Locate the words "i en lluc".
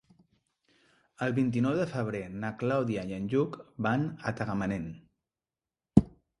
3.13-3.61